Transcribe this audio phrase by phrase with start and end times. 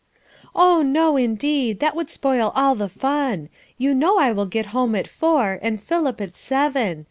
[0.55, 4.95] "Oh, no, indeed, that would spoil all the fun; you know I will get home
[4.95, 6.99] at four and Philip at seven.